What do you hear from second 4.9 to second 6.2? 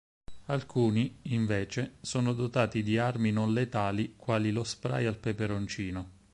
al peperoncino.